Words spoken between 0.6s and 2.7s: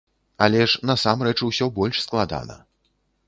ж насамрэч усё больш складана.